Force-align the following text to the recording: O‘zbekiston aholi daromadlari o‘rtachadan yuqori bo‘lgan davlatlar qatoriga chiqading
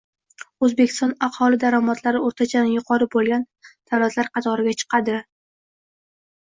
O‘zbekiston 0.67 1.11
aholi 1.27 1.59
daromadlari 1.65 2.23
o‘rtachadan 2.31 2.73
yuqori 2.79 3.09
bo‘lgan 3.17 3.47
davlatlar 3.93 4.35
qatoriga 4.39 4.77
chiqading 4.83 5.25